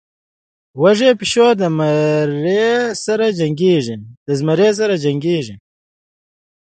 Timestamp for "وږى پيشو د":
0.81-1.61